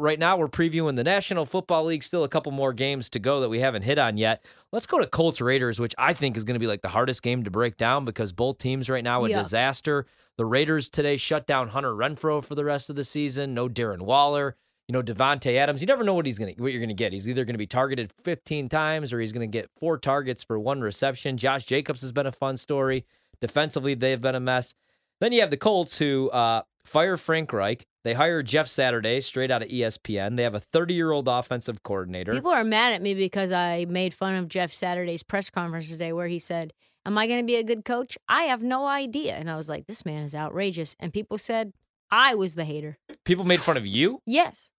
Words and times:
Right 0.00 0.18
now, 0.18 0.36
we're 0.38 0.48
previewing 0.48 0.96
the 0.96 1.04
National 1.04 1.44
Football 1.44 1.84
League. 1.84 2.02
Still 2.02 2.24
a 2.24 2.28
couple 2.28 2.52
more 2.52 2.72
games 2.72 3.10
to 3.10 3.18
go 3.18 3.40
that 3.40 3.50
we 3.50 3.60
haven't 3.60 3.82
hit 3.82 3.98
on 3.98 4.16
yet. 4.16 4.42
Let's 4.72 4.86
go 4.86 4.98
to 4.98 5.06
Colts 5.06 5.40
Raiders, 5.40 5.78
which 5.78 5.94
I 5.98 6.14
think 6.14 6.36
is 6.36 6.44
going 6.44 6.54
to 6.54 6.58
be 6.60 6.66
like 6.66 6.80
the 6.82 6.88
hardest 6.88 7.22
game 7.22 7.44
to 7.44 7.50
break 7.50 7.76
down 7.76 8.04
because 8.06 8.32
both 8.32 8.58
teams 8.58 8.88
right 8.88 9.04
now 9.04 9.24
a 9.24 9.28
Yeah. 9.28 9.38
disaster. 9.38 10.06
The 10.38 10.46
Raiders 10.46 10.88
today 10.88 11.18
shut 11.18 11.46
down 11.46 11.68
Hunter 11.68 11.92
Renfrow 11.92 12.42
for 12.42 12.54
the 12.54 12.64
rest 12.64 12.88
of 12.88 12.96
the 12.96 13.04
season. 13.04 13.52
No 13.52 13.68
Darren 13.68 14.00
Waller. 14.00 14.56
You 14.88 14.94
know 14.94 15.02
Davante 15.02 15.54
Adams. 15.56 15.82
You 15.82 15.86
never 15.86 16.02
know 16.02 16.14
what 16.14 16.26
he's 16.26 16.38
going 16.38 16.54
to 16.54 16.62
what 16.62 16.72
you're 16.72 16.80
going 16.80 16.88
to 16.88 16.94
get. 16.94 17.12
He's 17.12 17.28
either 17.28 17.44
going 17.44 17.54
to 17.54 17.58
be 17.58 17.66
targeted 17.66 18.10
15 18.24 18.68
times 18.68 19.12
or 19.12 19.20
he's 19.20 19.32
going 19.32 19.48
to 19.48 19.58
get 19.58 19.70
four 19.78 19.98
targets 19.98 20.42
for 20.42 20.58
one 20.58 20.80
reception. 20.80 21.36
Josh 21.36 21.64
Jacobs 21.64 22.00
has 22.00 22.10
been 22.10 22.26
a 22.26 22.32
fun 22.32 22.56
story. 22.56 23.04
Defensively, 23.40 23.94
they've 23.94 24.20
been 24.20 24.34
a 24.34 24.40
mess. 24.40 24.74
Then 25.20 25.32
you 25.32 25.42
have 25.42 25.50
the 25.50 25.56
Colts 25.58 25.98
who 25.98 26.30
uh, 26.30 26.62
fire 26.84 27.16
Frank 27.16 27.52
Reich. 27.52 27.84
They 28.02 28.14
hire 28.14 28.42
Jeff 28.42 28.66
Saturday 28.66 29.20
straight 29.20 29.50
out 29.50 29.62
of 29.62 29.68
ESPN. 29.68 30.36
They 30.36 30.42
have 30.42 30.54
a 30.54 30.60
30 30.60 30.94
year 30.94 31.10
old 31.10 31.28
offensive 31.28 31.82
coordinator. 31.82 32.32
People 32.32 32.50
are 32.50 32.64
mad 32.64 32.94
at 32.94 33.02
me 33.02 33.14
because 33.14 33.52
I 33.52 33.86
made 33.88 34.14
fun 34.14 34.34
of 34.36 34.48
Jeff 34.48 34.72
Saturday's 34.72 35.22
press 35.22 35.50
conference 35.50 35.90
today 35.90 36.12
where 36.12 36.28
he 36.28 36.38
said, 36.38 36.72
Am 37.06 37.16
I 37.16 37.26
going 37.26 37.40
to 37.40 37.46
be 37.46 37.56
a 37.56 37.64
good 37.64 37.84
coach? 37.84 38.18
I 38.28 38.44
have 38.44 38.62
no 38.62 38.86
idea. 38.86 39.34
And 39.34 39.50
I 39.50 39.56
was 39.56 39.68
like, 39.68 39.86
This 39.86 40.04
man 40.04 40.24
is 40.24 40.34
outrageous. 40.34 40.96
And 40.98 41.12
people 41.12 41.38
said, 41.38 41.72
I 42.10 42.34
was 42.34 42.54
the 42.54 42.64
hater. 42.64 42.98
People 43.24 43.44
made 43.44 43.60
fun 43.60 43.76
of 43.76 43.86
you. 43.86 44.20
Yes. 44.26 44.72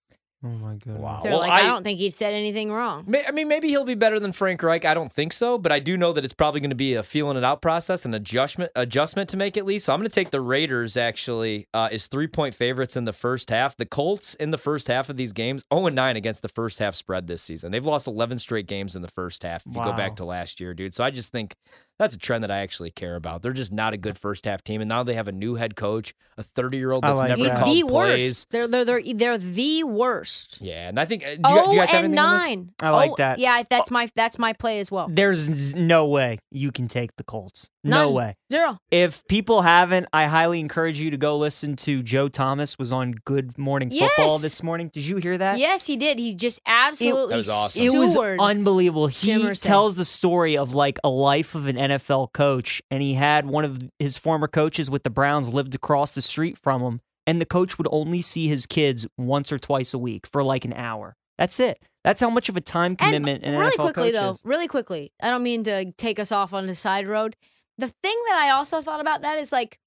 Oh 0.44 0.47
my 0.47 0.73
god. 0.75 0.97
Wow. 0.97 1.20
They're 1.22 1.31
Well, 1.34 1.42
like, 1.42 1.52
I, 1.52 1.59
I- 1.59 1.67
don't 1.67 1.84
think 1.84 2.00
he 2.00 2.09
said 2.09 2.34
anything 2.34 2.72
wrong. 2.72 3.03
May- 3.06 3.23
I 3.25 3.31
mean, 3.31 3.47
maybe 3.47 3.67
he'll 3.67 3.84
be 3.84 3.94
better 3.94 4.20
than 4.20 4.31
Frank 4.31 4.64
Reich. 4.64 4.86
I 4.86 4.95
don't 4.95 5.11
think 5.11 5.34
so, 5.34 5.59
but 5.59 5.72
I 5.72 5.78
do 5.78 5.97
know 5.97 6.14
that 6.14 6.25
it's 6.25 6.34
probably 6.34 6.59
going 6.61 6.72
to 6.72 6.75
be 6.75 6.95
a 6.95 7.03
feeling 7.03 7.38
it 7.38 7.44
out 7.44 7.61
process, 7.61 8.06
an 8.06 8.16
adjustment 8.16 8.72
adjustment 8.75 9.30
to 9.30 9.38
make 9.38 9.56
at 9.56 9.66
least. 9.66 9.86
So 9.86 9.94
I'm 9.94 10.00
going 10.00 10.09
to 10.09 10.14
take 10.16 10.31
the 10.31 10.42
Raiders 10.42 10.97
actually 10.97 11.67
uh, 11.75 11.89
as 11.92 12.08
three 12.08 12.28
point 12.28 12.56
favorites 12.56 12.97
in 12.97 13.06
the 13.06 13.14
first 13.14 13.52
half. 13.52 13.78
The 13.78 13.86
Colts 13.86 14.34
in 14.34 14.50
the 14.50 14.58
first 14.58 14.88
half 14.88 15.09
of 15.09 15.17
these 15.17 15.31
games 15.31 15.64
0 15.72 15.86
and 15.86 15.95
9 15.95 16.16
against 16.16 16.42
the 16.42 16.50
first 16.50 16.80
half 16.80 16.95
spread 16.95 17.28
this 17.28 17.44
season. 17.44 17.72
They've 17.72 17.86
lost 17.86 18.08
11 18.08 18.39
straight 18.39 18.66
games 18.67 18.95
in 18.95 19.03
the 19.03 19.08
first 19.09 19.44
half. 19.44 19.64
If 19.67 19.75
you 19.75 19.84
go 19.84 19.94
back 19.94 20.16
to 20.16 20.25
last 20.25 20.59
year, 20.59 20.73
dude. 20.73 20.95
So 20.95 21.03
I 21.03 21.12
just 21.12 21.31
think 21.31 21.56
that's 22.02 22.16
a 22.16 22.18
trend 22.18 22.44
that 22.44 22.52
I 22.52 22.58
actually 22.60 22.92
care 22.92 23.16
about. 23.16 23.42
They're 23.42 23.54
just 23.54 23.72
not 23.72 23.94
a 23.94 23.98
good 23.98 24.18
first 24.18 24.46
half 24.46 24.64
team, 24.64 24.82
and 24.82 24.90
now 24.90 25.04
they 25.04 25.14
have 25.14 25.28
a 25.28 25.32
new 25.32 25.56
head 25.56 25.76
coach, 25.76 26.14
a 26.38 26.44
30 26.44 26.78
year 26.78 26.92
old 26.92 27.04
that's 27.04 27.20
like 27.20 27.30
never 27.30 27.42
He's 27.42 27.54
that. 27.54 27.64
called 27.64 27.76
the 27.78 27.82
plays. 27.84 27.92
worst. 28.24 28.48
They're, 28.52 28.68
they're, 28.68 28.86
they're, 28.86 29.02
they're 29.14 29.38
the 29.38 29.84
worst. 29.84 30.58
Yeah, 30.62 30.90
and 30.90 31.00
I 31.00 31.06
think 31.06 31.24
uh, 31.24 31.28
do, 31.28 31.34
you, 31.36 31.40
Oh, 31.44 31.70
do 31.70 31.76
you 31.76 31.82
guys 31.82 31.90
have 31.92 32.04
and 32.06 32.14
anything 32.18 32.20
on 32.20 32.34
this? 32.40 32.48
nine. 32.50 32.72
I 32.82 32.90
like 32.90 33.12
Oh, 33.12 33.16
that. 33.18 33.40
Yeah, 33.40 33.64
that's 33.70 33.92
my 33.92 34.10
that's 34.16 34.38
my 34.40 34.54
play 34.54 34.80
as 34.80 34.92
well. 34.92 35.08
There's 35.09 35.75
no 35.75 36.08
way 36.08 36.40
you 36.52 36.72
can 36.72 36.88
take 36.88 37.16
the 37.18 37.24
Colts. 37.24 37.70
No 37.84 38.06
None. 38.06 38.14
way. 38.14 38.36
Zero. 38.52 38.78
If 38.92 39.25
people 39.28 39.64
haven't, 39.64 40.06
I 40.14 40.25
highly 40.28 40.59
encourage 40.59 41.00
you 41.00 41.09
to 41.12 41.18
go 41.18 41.36
listen 41.38 41.75
to 41.78 42.04
Joe 42.04 42.28
Thomas 42.28 42.78
was 42.78 42.94
on 42.94 43.14
Good 43.25 43.58
Morning 43.58 43.90
Football 43.90 44.34
Yes. 44.34 44.42
this 44.44 44.62
morning. 44.62 44.90
Did 44.94 45.06
you 45.06 45.18
hear 45.18 45.36
that? 45.40 45.58
Yes, 45.58 45.88
he 45.88 45.98
did. 45.98 46.20
He 46.20 46.36
just 46.36 46.59
absolutely 46.68 47.30
That 47.34 47.38
was 47.38 47.50
awesome. 47.50 47.84
It 47.84 47.98
was 47.98 48.14
sewered 48.14 48.40
unbelievable. 48.40 49.08
He 49.08 49.31
Jimerson. 49.31 49.64
tells 49.64 49.96
the 49.96 50.06
story 50.06 50.58
of 50.58 50.75
like 50.75 51.00
a 51.04 51.09
life 51.09 51.56
of 51.56 51.66
an 51.68 51.78
NFL 52.00 52.34
coach, 52.34 52.81
and 52.90 53.02
he 53.02 53.13
had 53.13 53.46
one 53.46 53.66
of 53.66 53.81
his 54.00 54.18
former 54.18 54.47
coaches 54.47 54.90
with 54.90 55.03
the 55.03 55.09
Browns 55.09 55.53
lived 55.53 55.75
across 55.75 56.16
the 56.16 56.22
street 56.22 56.57
from 56.57 56.81
him, 56.81 57.02
and 57.28 57.40
the 57.40 57.46
coach 57.46 57.78
would 57.78 57.88
only 57.91 58.22
see 58.22 58.47
his 58.47 58.66
kids 58.66 59.07
once 59.18 59.52
or 59.52 59.59
twice 59.59 59.94
a 59.94 59.97
week 59.97 60.28
for 60.28 60.44
like 60.44 60.66
an 60.66 60.74
hour. 60.74 61.16
That's 61.38 61.59
it. 61.59 61.80
That's 62.03 62.22
how 62.22 62.30
much 62.30 62.50
of 62.50 62.57
a 62.57 62.62
time 62.62 62.96
commitment 62.96 63.44
and 63.44 63.53
an 63.53 63.59
really 63.59 63.75
NFL 63.75 63.94
quickly 63.94 64.12
coach 64.12 64.22
though, 64.22 64.31
is. 64.31 64.41
really 64.44 64.68
quickly. 64.68 65.12
I 65.22 65.30
don't 65.30 65.44
mean 65.44 65.63
to 65.66 65.91
take 65.94 66.19
us 66.19 66.31
off 66.31 66.53
on 66.53 66.68
the 66.68 66.75
side 66.75 67.07
road. 67.07 67.35
The 67.78 67.88
thing 67.88 68.16
that 68.28 68.35
I 68.35 68.50
also 68.51 68.81
thought 68.81 69.00
about 69.00 69.22
that 69.22 69.40
is 69.40 69.51
like, 69.51 69.80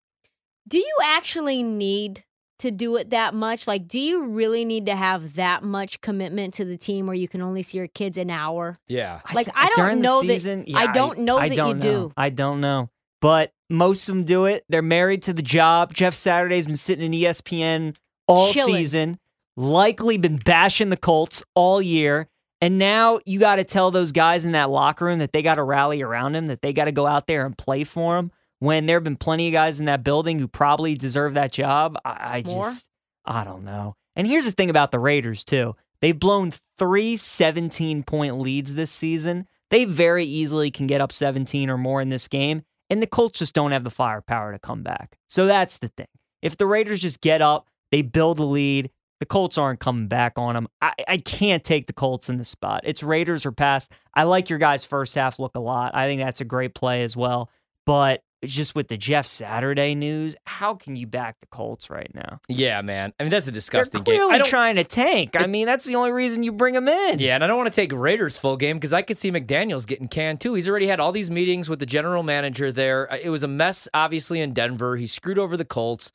do 0.66 0.78
you 0.78 0.98
actually 1.03 1.62
need 1.62 2.25
to 2.60 2.70
do 2.70 2.97
it 2.97 3.10
that 3.10 3.34
much? 3.34 3.66
Like, 3.66 3.88
do 3.88 3.98
you 3.98 4.25
really 4.25 4.65
need 4.65 4.87
to 4.87 4.97
have 4.97 5.34
that 5.34 5.62
much 5.62 6.00
commitment 6.00 6.54
to 6.54 6.65
the 6.65 6.76
team 6.76 7.06
where 7.06 7.16
you 7.16 7.28
can 7.28 7.42
only 7.42 7.62
see 7.62 7.78
your 7.78 7.88
kids 7.88 8.16
an 8.19 8.31
hour? 8.31 8.76
Yeah. 8.87 9.20
Like, 9.34 9.47
th- 9.47 9.56
I 9.56 9.66
don't 9.66 9.76
during 9.76 9.97
the 9.98 10.03
know 10.03 10.20
that- 10.22 10.26
season, 10.28 10.64
I 10.75 10.93
don't 10.93 11.20
know 11.20 11.38
I 11.38 11.48
that 11.48 11.54
you 11.54 11.56
don't 11.56 11.78
know. 11.78 11.82
do. 12.09 12.12
I 12.16 12.31
don't 12.31 12.60
know. 12.60 12.91
But 13.20 13.53
most 13.70 14.09
of 14.09 14.14
them 14.14 14.25
do 14.25 14.44
it. 14.44 14.64
They're 14.69 14.82
married 14.82 15.22
to 15.25 15.32
the 15.32 15.43
job. 15.43 15.94
Jeff 15.94 16.12
Saturday's 16.14 16.66
been 16.66 16.76
sitting 16.76 17.04
in 17.12 17.12
ESPN 17.20 17.97
all 18.28 18.53
Chilling. 18.53 18.75
season, 18.75 19.19
likely 19.56 20.19
been 20.19 20.37
bashing 20.37 20.91
the 20.91 20.97
Colts 20.97 21.43
all 21.54 21.81
year. 21.81 22.28
And 22.60 22.78
now 22.78 23.20
you 23.26 23.41
got 23.41 23.56
to 23.56 23.64
tell 23.64 23.91
those 23.91 24.12
guys 24.12 24.44
in 24.44 24.53
that 24.53 24.70
locker 24.70 25.04
room 25.06 25.19
that 25.19 25.32
they 25.32 25.43
got 25.43 25.56
to 25.56 25.62
rally 25.62 26.03
around 26.03 26.34
him, 26.34 26.47
that 26.47 26.62
they 26.62 26.72
got 26.72 26.84
to 26.84 26.93
go 26.93 27.06
out 27.06 27.26
there 27.26 27.44
and 27.44 27.56
play 27.56 27.84
for 27.84 28.16
him. 28.16 28.31
When 28.64 28.86
there 28.86 28.97
have 28.97 29.04
been 29.04 29.16
plenty 29.16 29.48
of 29.48 29.52
guys 29.52 29.78
in 29.78 29.84
that 29.84 30.02
building 30.02 30.38
who 30.38 30.48
probably 30.48 30.94
deserve 30.94 31.34
that 31.34 31.52
job, 31.52 31.98
I, 32.02 32.38
I 32.38 32.42
just, 32.42 32.86
I 33.26 33.44
don't 33.44 33.62
know. 33.62 33.94
And 34.16 34.26
here's 34.26 34.47
the 34.47 34.52
thing 34.52 34.70
about 34.70 34.91
the 34.91 34.98
Raiders, 34.98 35.44
too. 35.44 35.76
They've 36.00 36.19
blown 36.19 36.50
three 36.78 37.19
17 37.19 38.04
point 38.04 38.38
leads 38.38 38.72
this 38.72 38.91
season. 38.91 39.47
They 39.70 39.84
very 39.84 40.25
easily 40.25 40.70
can 40.70 40.86
get 40.86 41.02
up 41.02 41.12
17 41.12 41.69
or 41.69 41.76
more 41.76 42.00
in 42.00 42.08
this 42.08 42.26
game. 42.26 42.62
And 42.88 43.02
the 43.02 43.06
Colts 43.06 43.41
just 43.41 43.52
don't 43.52 43.72
have 43.72 43.84
the 43.84 43.91
firepower 43.91 44.52
to 44.52 44.58
come 44.58 44.82
back. 44.82 45.19
So 45.26 45.46
that's 45.46 45.76
the 45.76 45.88
thing. 45.88 46.06
If 46.41 46.56
the 46.56 46.66
Raiders 46.66 47.00
just 47.00 47.20
get 47.20 47.42
up, 47.42 47.69
they 47.91 48.00
build 48.00 48.38
a 48.38 48.44
lead, 48.44 48.91
the 49.20 49.26
Colts 49.26 49.58
aren't 49.58 49.81
coming 49.81 50.08
back 50.08 50.38
on 50.38 50.54
them. 50.54 50.69
I, 50.81 50.94
I 51.06 51.16
can't 51.19 51.62
take 51.62 51.86
the 51.86 51.92
Colts 51.92 52.31
in 52.31 52.38
this 52.38 52.48
spot. 52.48 52.81
It's 52.84 53.02
Raiders 53.02 53.44
or 53.44 53.52
pass. 53.52 53.88
I 54.14 54.22
like 54.22 54.48
your 54.48 54.58
guys' 54.58 54.84
first 54.84 55.14
half 55.14 55.38
look 55.38 55.54
a 55.54 55.60
lot. 55.60 55.94
I 55.94 56.06
think 56.06 56.22
that's 56.22 56.41
a 56.41 56.46
great 56.46 56.75
play 56.75 57.02
as 57.02 57.14
well. 57.14 57.50
But 57.86 58.22
just 58.47 58.75
with 58.75 58.88
the 58.88 58.97
Jeff 58.97 59.27
Saturday 59.27 59.94
news, 59.94 60.37
how 60.47 60.75
can 60.75 60.97
you 60.97 61.06
back 61.06 61.37
the 61.41 61.47
Colts 61.47 61.91
right 61.91 62.10
now? 62.15 62.41
Yeah, 62.49 62.81
man. 62.82 63.12
I 63.19 63.25
mean, 63.25 63.31
that's 63.31 63.47
a 63.47 63.50
They're 63.50 63.55
disgusting 63.55 64.03
game. 64.03 64.16
clearly 64.16 64.38
don't, 64.38 64.47
trying 64.47 64.77
to 64.77 64.84
tank. 64.84 65.37
I 65.38 65.47
mean, 65.47 65.66
that's 65.66 65.84
the 65.84 65.97
only 65.97 66.12
reason 66.12 66.43
you 66.43 66.53
bring 66.53 66.75
them 66.75 66.88
in. 66.88 67.19
yeah, 67.19 67.34
and 67.34 67.44
I 67.44 67.47
don't 67.47 67.56
want 67.59 67.72
to 67.72 67.77
take 67.77 67.93
Raiders 67.93 68.38
full 68.38 68.56
game 68.56 68.77
because 68.77 68.93
I 68.93 69.03
could 69.03 69.19
see 69.19 69.31
McDaniels 69.31 69.87
getting 69.87 70.09
canned 70.09 70.41
too. 70.41 70.55
He's 70.55 70.69
already 70.69 70.87
had 70.87 71.00
all 71.00 71.12
these 71.12 71.31
meetings 71.31 71.69
with 71.69 71.78
the 71.78 71.87
general 71.87 72.22
manager 72.22 72.71
there. 72.72 73.12
Uh, 73.12 73.19
It 73.22 73.31
was 73.31 73.43
a 73.43 73.49
mess, 73.49 73.88
obviously, 73.94 74.41
in 74.41 74.53
Denver. 74.53 74.97
He 74.97 75.06
screwed 75.06 75.38
over 75.38 75.56
the 75.56 75.65
Colts. 75.65 76.12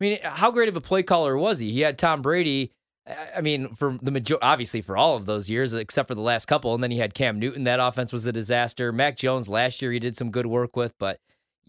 I 0.00 0.04
mean, 0.04 0.18
how 0.22 0.50
great 0.50 0.68
of 0.68 0.76
a 0.76 0.80
play 0.80 1.02
caller 1.02 1.36
was 1.36 1.58
he? 1.58 1.72
He 1.72 1.80
had 1.80 1.98
Tom 1.98 2.22
Brady. 2.22 2.72
I- 3.06 3.38
I 3.38 3.40
mean, 3.40 3.74
for 3.74 3.98
the 4.02 4.10
major, 4.10 4.36
obviously 4.42 4.82
for 4.82 4.96
all 4.96 5.16
of 5.16 5.26
those 5.26 5.48
years, 5.50 5.72
except 5.72 6.06
for 6.08 6.14
the 6.14 6.20
last 6.20 6.46
couple, 6.46 6.74
and 6.74 6.82
then 6.82 6.90
he 6.90 6.98
had 6.98 7.14
Cam 7.14 7.38
Newton. 7.38 7.64
That 7.64 7.80
offense 7.80 8.12
was 8.12 8.26
a 8.26 8.32
disaster. 8.32 8.92
Mac 8.92 9.16
Jones 9.16 9.48
last 9.48 9.80
year, 9.82 9.90
he 9.90 9.98
did 9.98 10.16
some 10.16 10.30
good 10.30 10.46
work 10.46 10.76
with, 10.76 10.92
but 10.98 11.18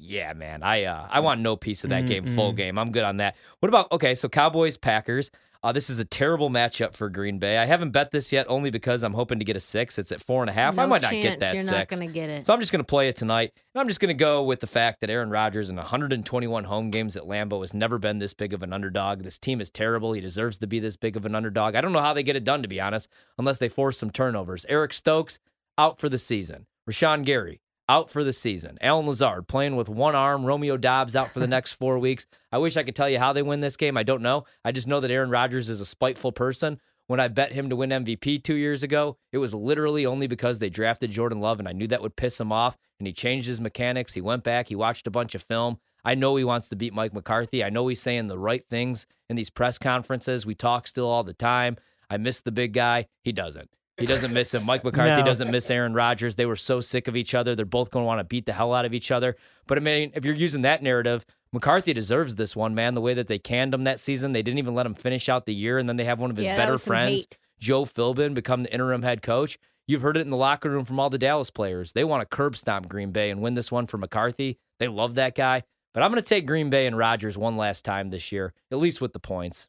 yeah, 0.02 0.34
man, 0.34 0.64
I 0.64 0.86
uh, 0.86 1.08
I 1.10 1.20
want 1.20 1.42
no 1.42 1.56
piece 1.56 1.84
of 1.84 1.92
that 1.92 2.08
game. 2.08 2.26
Full 2.26 2.54
game, 2.54 2.78
I'm 2.80 2.92
good 2.92 3.04
on 3.04 3.18
that. 3.18 3.36
What 3.60 3.70
about 3.70 3.92
okay? 3.92 4.16
So 4.16 4.28
Cowboys 4.28 4.76
Packers. 4.78 5.32
Uh, 5.64 5.72
this 5.72 5.92
is 5.92 6.00
a 6.00 6.06
terrible 6.06 6.50
matchup 6.50 6.96
for 6.96 7.08
Green 7.08 7.38
Bay. 7.38 7.60
I 7.60 7.66
haven't 7.66 7.92
bet 7.92 8.10
this 8.10 8.34
yet, 8.34 8.48
only 8.50 8.72
because 8.72 9.04
I'm 9.04 9.14
hoping 9.14 9.38
to 9.38 9.46
get 9.46 9.56
a 9.56 9.60
six. 9.60 10.00
It's 10.00 10.12
at 10.12 10.20
four 10.20 10.42
and 10.42 10.50
a 10.50 10.54
half. 10.54 10.74
I 10.74 10.86
No 10.86 10.88
might 10.88 11.04
not 11.04 11.12
get 11.12 11.40
that 11.40 11.54
You're 11.54 11.62
six. 11.62 11.72
not 11.72 11.88
going 11.88 12.08
to 12.08 12.12
get 12.12 12.32
it. 12.32 12.48
So 12.48 12.54
I'm 12.56 12.60
just 12.60 12.72
going 12.72 12.84
to 12.84 12.88
play 12.88 13.10
it 13.10 13.16
tonight. 13.16 13.52
And 13.76 13.80
I'm 13.80 13.88
just 13.88 14.00
going 14.00 14.08
to 14.08 14.16
go 14.20 14.42
with 14.42 14.60
the 14.60 14.66
fact 14.66 15.02
that 15.02 15.12
Aaron 15.12 15.30
Rodgers 15.30 15.70
in 15.70 15.76
121 15.76 16.64
home 16.64 16.90
games 16.90 17.16
at 17.16 17.26
Lambeau 17.26 17.62
has 17.62 17.76
never 17.76 18.00
been 18.00 18.18
this 18.18 18.34
big 18.34 18.54
of 18.56 18.64
an 18.64 18.74
underdog. 18.74 19.22
This 19.22 19.38
team 19.38 19.62
is 19.62 19.70
terrible. 19.70 20.14
He 20.14 20.22
deserves 20.22 20.58
to 20.58 20.66
be 20.68 20.80
this 20.80 20.98
big 20.98 21.16
of 21.16 21.28
an 21.28 21.36
underdog. 21.36 21.76
I 21.76 21.82
don't 21.82 21.94
know 21.94 22.02
how 22.02 22.16
they 22.16 22.24
get 22.24 22.36
it 22.36 22.44
done, 22.44 22.64
to 22.64 22.68
be 22.68 22.82
honest, 22.82 23.08
unless 23.38 23.60
they 23.60 23.70
force 23.70 24.00
some 24.00 24.10
turnovers. 24.10 24.66
Eric 24.68 24.94
Stokes 24.94 25.38
out 25.78 26.00
for 26.00 26.10
the 26.10 26.18
season. 26.18 26.66
Rashan 26.90 27.24
Gary 27.24 27.62
out 27.92 28.10
for 28.10 28.24
the 28.24 28.32
season. 28.32 28.78
Allen 28.80 29.06
Lazard 29.06 29.50
playing 29.50 29.76
with 29.76 29.90
one 29.90 30.16
arm. 30.16 30.46
Romeo 30.46 30.78
Doubs 30.78 31.14
out 31.14 31.32
for 31.32 31.42
the 31.42 31.48
next 31.56 31.74
four 31.74 32.00
weeks. 32.00 32.26
I 32.50 32.58
wish 32.58 32.78
I 32.78 32.84
could 32.84 32.96
tell 32.96 33.10
you 33.10 33.20
how 33.20 33.34
they 33.34 33.42
win 33.42 33.60
this 33.60 33.76
game. 33.76 33.98
I 33.98 34.04
don't 34.04 34.22
know. 34.22 34.46
I 34.64 34.72
just 34.72 34.88
know 34.88 35.02
that 35.02 35.12
Aaron 35.12 35.30
Rodgers 35.30 35.70
is 35.70 35.82
a 35.82 35.86
spiteful 35.86 36.32
person. 36.32 36.80
When 37.08 37.20
I 37.20 37.28
bet 37.28 37.52
him 37.52 37.70
to 37.70 37.76
win 37.76 37.90
MVP 37.90 38.46
two 38.46 38.56
years 38.56 38.82
ago, 38.82 39.18
it 39.34 39.40
was 39.40 39.54
literally 39.54 40.06
only 40.06 40.28
because 40.28 40.60
they 40.60 40.70
drafted 40.70 41.12
Jordan 41.12 41.42
Love, 41.42 41.60
and 41.60 41.68
I 41.68 41.74
knew 41.74 41.88
that 41.88 42.02
would 42.02 42.16
piss 42.16 42.40
him 42.40 42.54
off. 42.54 42.78
And 42.98 43.08
he 43.08 43.12
changed 43.12 43.48
his 43.48 43.60
mechanics. 43.60 44.14
He 44.14 44.22
went 44.22 44.46
back, 44.46 44.70
he 44.70 44.76
watched 44.76 45.06
a 45.06 45.12
bunch 45.12 45.36
of 45.36 45.42
film. 45.42 45.78
I 46.06 46.16
know 46.16 46.38
he 46.38 46.46
wants 46.46 46.70
to 46.70 46.78
beat 46.78 46.94
Mike 46.94 47.14
McCarthy. 47.14 47.62
I 47.62 47.70
know 47.70 47.90
he's 47.90 48.02
saying 48.02 48.28
the 48.28 48.40
right 48.40 48.66
things 48.70 49.06
in 49.30 49.36
these 49.36 49.50
press 49.50 49.78
conferences. 49.78 50.46
We 50.46 50.56
talk 50.56 50.88
still 50.88 51.10
all 51.10 51.26
the 51.26 51.34
time. 51.34 51.76
I 52.10 52.16
miss 52.16 52.40
the 52.40 52.54
big 52.54 52.72
guy. 52.72 53.08
He 53.22 53.34
doesn't. 53.34 53.70
He 53.98 54.06
doesn't 54.06 54.34
miss 54.34 54.54
him. 54.54 54.66
Mike 54.66 54.84
McCarthy 54.84 55.22
No. 55.22 55.26
doesn't 55.26 55.52
miss 55.52 55.70
Aaron 55.70 55.94
Rodgers. 55.94 56.36
They 56.36 56.46
were 56.46 56.56
so 56.56 56.82
sick 56.82 57.08
of 57.08 57.16
each 57.16 57.36
other. 57.36 57.56
They're 57.56 57.66
both 57.66 57.92
going 57.92 58.04
to 58.04 58.08
want 58.08 58.20
to 58.20 58.24
beat 58.24 58.46
the 58.46 58.54
hell 58.54 58.74
out 58.74 58.86
of 58.86 58.94
each 58.94 59.12
other. 59.12 59.36
But 59.68 59.78
I 59.78 59.82
mean, 59.82 60.12
if 60.16 60.26
you're 60.26 60.34
using 60.34 60.64
that 60.64 60.82
narrative, 60.82 61.26
McCarthy 61.54 61.94
deserves 61.94 62.36
this 62.36 62.56
one, 62.56 62.74
man. 62.74 62.96
The 62.96 63.02
way 63.02 63.14
that 63.14 63.28
they 63.28 63.38
canned 63.38 63.74
him 63.74 63.84
that 63.84 64.00
season, 64.00 64.32
they 64.32 64.42
didn't 64.42 64.58
even 64.60 64.74
let 64.74 64.86
him 64.86 64.94
finish 64.96 65.30
out 65.30 65.46
the 65.46 65.54
year, 65.54 65.78
and 65.78 65.88
then 65.88 65.98
they 65.98 66.06
have 66.06 66.20
one 66.20 66.32
of 66.32 66.38
his 66.38 66.48
Yeah, 66.48 66.56
better 66.56 66.78
friends, 66.78 67.12
hate. 67.20 67.38
Joe 67.60 67.86
Philbin, 67.86 68.34
become 68.34 68.64
the 68.64 68.74
interim 68.74 69.04
head 69.04 69.22
coach. 69.22 69.60
You've 69.88 70.02
heard 70.02 70.16
it 70.18 70.22
in 70.22 70.30
the 70.30 70.38
locker 70.38 70.70
room 70.70 70.86
from 70.86 71.00
all 71.00 71.10
the 71.10 71.18
Dallas 71.18 71.52
players. 71.52 71.94
They 71.94 72.04
want 72.06 72.22
to 72.22 72.36
curb 72.36 72.56
stomp 72.56 72.88
Green 72.88 73.12
Bay 73.12 73.30
and 73.30 73.42
win 73.42 73.56
this 73.56 73.72
one 73.72 73.86
for 73.88 73.98
McCarthy. 73.98 74.58
They 74.80 74.88
love 74.88 75.16
that 75.16 75.36
guy. 75.36 75.64
But 75.94 76.02
I'm 76.02 76.12
going 76.12 76.24
to 76.24 76.28
take 76.28 76.48
Green 76.48 76.70
Bay 76.70 76.88
and 76.88 76.98
Rodgers 76.98 77.38
one 77.38 77.58
last 77.58 77.84
time 77.84 78.10
this 78.10 78.32
year, 78.32 78.54
at 78.72 78.78
least 78.78 79.02
with 79.02 79.12
the 79.12 79.20
points. 79.20 79.68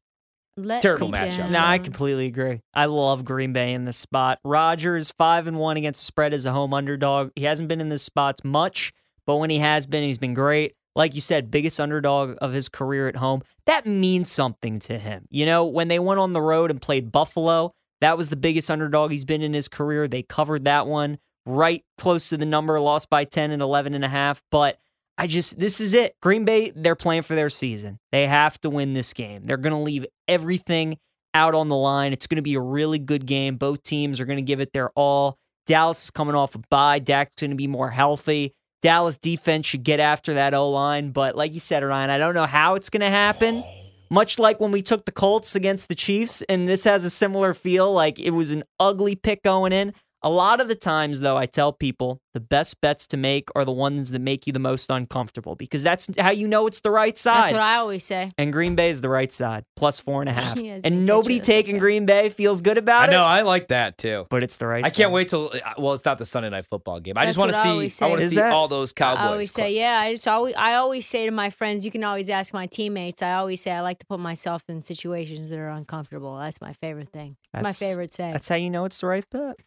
Let 0.57 0.83
Terrible 0.83 1.09
me 1.09 1.19
matchup. 1.19 1.37
down. 1.39 1.53
No, 1.53 1.61
I 1.61 1.79
completely 1.79 2.27
agree. 2.27 2.61
I 2.75 2.85
love 2.87 3.25
Green 3.25 3.53
Bay 3.53 3.73
in 3.73 3.85
this 3.85 3.97
spot. 3.97 4.39
Rodgers 4.45 5.11
five 5.17 5.47
and 5.47 5.59
one 5.59 5.77
against 5.77 6.03
the 6.03 6.05
spread 6.05 6.35
as 6.35 6.45
a 6.47 6.53
home 6.53 6.75
underdog. 6.75 7.31
He 7.37 7.45
hasn't 7.45 7.69
been 7.69 7.81
in 7.81 7.89
this 7.89 8.03
spots 8.03 8.45
much, 8.45 8.93
but 9.27 9.37
when 9.37 9.51
he 9.51 9.59
has 9.59 9.87
been, 9.87 10.03
he's 10.05 10.19
been 10.19 10.35
great. 10.35 10.75
Like 10.95 11.15
you 11.15 11.23
said, 11.23 11.51
biggest 11.51 11.81
underdog 11.81 12.37
of 12.43 12.53
his 12.53 12.69
career 12.69 13.09
at 13.09 13.17
home. 13.17 13.43
That 13.65 13.87
means 13.87 14.31
something 14.31 14.79
to 14.81 14.99
him. 14.99 15.27
You 15.31 15.47
know, 15.47 15.65
when 15.65 15.89
they 15.89 15.99
went 15.99 16.21
on 16.21 16.33
the 16.33 16.43
road 16.43 16.71
and 16.71 16.83
played 16.83 17.11
Buffalo, 17.11 17.75
that 18.03 18.19
was 18.19 18.29
the 18.29 18.37
biggest 18.37 18.71
underdog 18.71 19.11
he's 19.11 19.25
been 19.25 19.41
in 19.41 19.55
his 19.55 19.69
career. 19.69 20.07
They 20.07 20.23
covered 20.23 20.65
that 20.67 20.87
one 20.87 21.19
right 21.47 21.83
close 21.97 22.29
to 22.29 22.37
the 22.37 22.45
number, 22.45 22.79
lost 22.79 23.09
by 23.09 23.25
10 23.25 23.53
and 23.53 23.63
11 23.63 23.95
and 23.95 24.05
a 24.05 24.09
half. 24.09 24.43
But 24.51 24.79
I 25.23 25.29
just, 25.29 25.57
this 25.57 25.81
is 25.81 25.95
it. 25.95 26.17
Green 26.21 26.45
Bay, 26.45 26.73
they're 26.75 26.97
playing 26.97 27.23
for 27.23 27.37
their 27.37 27.49
season. 27.49 28.01
They 28.11 28.27
have 28.27 28.61
to 28.63 28.71
win 28.71 28.93
this 28.93 29.13
game. 29.13 29.45
They're 29.45 29.57
going 29.57 29.73
to 29.73 29.79
leave 29.79 30.05
everything 30.27 30.99
out 31.33 31.55
on 31.55 31.69
the 31.69 31.77
line. 31.77 32.13
It's 32.13 32.27
going 32.27 32.39
to 32.39 32.43
be 32.43 32.55
a 32.55 32.61
really 32.61 32.99
good 32.99 33.25
game. 33.25 33.55
Both 33.55 33.85
teams 33.85 34.21
are 34.21 34.25
going 34.25 34.39
to 34.39 34.43
give 34.43 34.61
it 34.61 34.73
their 34.73 34.91
all. 34.97 35.39
Dallas 35.65 36.03
is 36.03 36.11
coming 36.11 36.35
off 36.35 36.57
a 36.57 36.59
bye. 36.71 36.99
Dak's 36.99 37.37
going 37.37 37.53
to 37.53 37.57
be 37.57 37.69
more 37.69 37.89
healthy. 37.89 38.53
Dallas 38.83 39.17
defense 39.17 39.67
should 39.67 39.85
get 39.85 40.01
after 40.01 40.35
that 40.35 40.55
O 40.55 40.69
line. 40.71 41.13
But 41.13 41.37
like 41.37 41.55
you 41.55 41.61
said, 41.61 41.85
Ryan, 41.85 42.11
I 42.11 42.19
don't 42.19 42.35
know 42.35 42.47
how 42.47 42.75
it's 42.75 42.91
going 42.91 43.03
to 43.03 43.09
happen. 43.09 43.63
Much 44.11 44.41
like 44.41 44.59
when 44.59 44.73
we 44.73 44.83
took 44.83 45.05
the 45.05 45.13
Colts 45.13 45.55
against 45.55 45.89
the 45.89 45.95
Chiefs, 45.95 46.43
and 46.49 46.69
this 46.69 46.83
has 46.83 47.05
a 47.05 47.11
similar 47.11 47.55
feel. 47.55 47.93
Like 47.93 48.19
it 48.19 48.33
was 48.33 48.51
an 48.51 48.65
ugly 48.81 49.15
pick 49.15 49.45
going 49.45 49.73
in. 49.73 49.95
A 50.25 50.31
lot 50.31 50.61
of 50.61 50.69
the 50.69 50.75
times, 50.77 51.21
though, 51.21 51.37
I 51.37 51.47
tell 51.47 51.73
people 51.73 52.21
the 52.33 52.39
best 52.41 52.81
bets 52.81 53.07
to 53.09 53.17
make 53.17 53.49
are 53.57 53.65
the 53.65 53.73
ones 53.73 54.13
that 54.13 54.21
make 54.21 54.47
you 54.47 54.53
the 54.53 54.61
most 54.61 54.89
uncomfortable 54.89 55.57
because 55.57 55.83
that's 55.83 56.09
how 56.19 56.31
you 56.31 56.47
know 56.47 56.67
it's 56.69 56.81
the 56.81 56.91
right 56.93 57.19
side. 57.19 57.35
That's 57.47 57.53
what 57.55 57.61
I 57.61 57.77
always 57.77 58.05
say. 58.05 58.31
and 58.39 58.53
Green 58.53 58.77
Bay 58.77 58.89
is 58.91 59.01
the 59.01 59.09
right 59.09 59.33
side, 59.33 59.65
plus 59.77 59.99
four 59.99 60.23
and 60.23 60.31
a 60.31 60.33
half. 60.33 60.59
Yeah, 60.59 60.79
and 60.85 61.05
nobody 61.07 61.41
taking 61.41 61.75
okay. 61.75 61.81
Green 61.81 62.07
Bay 62.07 62.29
feels 62.29 62.61
good 62.61 62.79
about 62.79 63.09
it. 63.09 63.13
I 63.13 63.17
know. 63.17 63.23
it, 63.25 63.29
I 63.29 63.43
like 63.43 63.69
that 63.69 63.99
too. 63.99 64.27
but 64.31 64.43
it's 64.45 64.59
the 64.59 64.67
right 64.67 64.85
I 64.85 64.89
side. 64.89 64.97
can't 64.97 65.13
wait 65.13 65.29
till, 65.29 65.51
uh, 65.53 65.75
well, 65.77 65.93
it's 65.95 66.05
not 66.05 66.19
the 66.19 66.25
Sunday 66.25 66.51
night 66.51 66.67
football 66.67 67.01
game. 67.01 67.15
I 67.19 67.27
just 67.27 67.37
want 67.39 67.51
to 67.51 67.59
what 67.59 67.67
I 67.67 67.89
see, 67.89 68.05
I 68.05 68.09
want 68.09 68.21
to 68.21 68.29
see 68.29 68.37
that- 68.37 68.53
all 68.53 68.69
those 68.69 68.93
Cowboys. 68.93 69.21
I 69.21 69.27
always 69.27 69.51
say, 69.51 69.75
yeah. 69.75 69.99
I 69.99 70.13
just 70.13 70.29
always, 70.29 70.55
I 70.57 70.75
always 70.75 71.07
say 71.07 71.27
to 71.27 71.33
my 71.33 71.51
friends, 71.51 71.85
you 71.85 71.91
can 71.91 72.05
always 72.05 72.31
ask 72.31 72.55
my 72.55 72.67
teammates. 72.67 73.23
I 73.23 73.33
always 73.35 73.61
say 73.61 73.73
I 73.73 73.81
like 73.81 73.99
to 73.99 74.07
put 74.07 74.21
myself 74.21 74.63
in 74.69 74.83
situations 74.83 75.51
that 75.51 75.59
are 75.59 75.69
uncomfortable. 75.71 76.39
That's 76.39 76.61
my 76.61 76.73
favorite 76.75 77.09
thing. 77.11 77.37
It's 77.53 77.63
my 77.63 77.73
favorite 77.73 78.13
saying. 78.13 78.33
That's 78.35 78.49
how 78.49 78.55
you 78.57 78.71
know 78.71 78.85
it's 78.85 79.01
the 79.01 79.09
right 79.09 79.29
bet. 79.29 79.59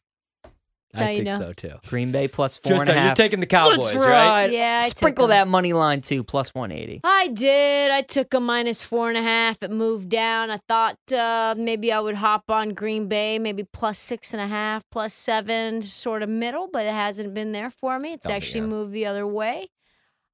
That's 0.93 1.03
I 1.03 1.15
think 1.15 1.27
know. 1.27 1.37
so 1.37 1.53
too. 1.53 1.73
Green 1.87 2.11
Bay 2.11 2.27
plus 2.27 2.55
four 2.55 2.71
and 2.71 2.81
a 2.81 2.85
Tristan, 2.85 2.97
half. 2.97 3.05
you're 3.17 3.25
taking 3.25 3.39
the 3.41 3.45
Cowboys, 3.45 3.79
Let's 3.79 3.95
right? 3.95 4.45
Yeah, 4.51 4.79
I 4.81 4.87
took 4.87 4.97
Sprinkle 4.97 5.27
them. 5.27 5.35
that 5.35 5.47
money 5.49 5.73
line 5.73 5.99
too, 6.01 6.23
plus 6.23 6.53
180. 6.55 7.01
I 7.03 7.27
did. 7.27 7.91
I 7.91 8.01
took 8.01 8.33
a 8.33 8.39
minus 8.39 8.83
four 8.83 9.09
and 9.09 9.17
a 9.17 9.21
half. 9.21 9.61
It 9.61 9.71
moved 9.71 10.09
down. 10.09 10.51
I 10.51 10.59
thought 10.69 10.97
uh, 11.11 11.53
maybe 11.57 11.91
I 11.91 11.99
would 11.99 12.15
hop 12.15 12.43
on 12.49 12.69
Green 12.69 13.07
Bay, 13.09 13.39
maybe 13.39 13.63
plus 13.63 13.99
six 13.99 14.33
and 14.33 14.41
a 14.41 14.47
half, 14.47 14.83
plus 14.89 15.13
seven, 15.13 15.81
sort 15.81 16.23
of 16.23 16.29
middle, 16.29 16.69
but 16.71 16.85
it 16.85 16.93
hasn't 16.93 17.33
been 17.33 17.51
there 17.51 17.69
for 17.69 17.99
me. 17.99 18.13
It's 18.13 18.25
Don't 18.27 18.33
be, 18.33 18.37
actually 18.37 18.61
yeah. 18.61 18.67
moved 18.67 18.93
the 18.93 19.05
other 19.05 19.27
way. 19.27 19.67